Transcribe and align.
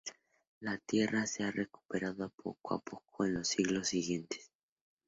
La 0.61 0.79
tierra 0.79 1.27
se 1.27 1.43
ha 1.43 1.51
recuperado 1.51 2.27
poco 2.29 2.73
a 2.73 2.79
poco 2.79 3.23
en 3.23 3.35
los 3.35 3.49
siglos 3.49 3.89
siguientes. 3.89 4.49